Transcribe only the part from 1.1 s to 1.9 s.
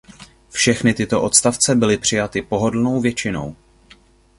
odstavce